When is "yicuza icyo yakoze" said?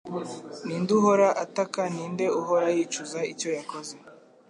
2.75-3.93